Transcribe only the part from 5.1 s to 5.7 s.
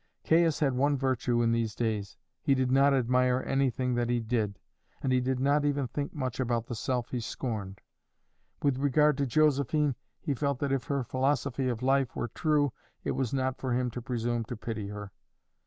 he did not